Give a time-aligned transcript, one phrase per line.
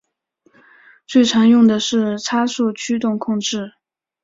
[1.05, 3.73] 最常用的是差速驱动控制。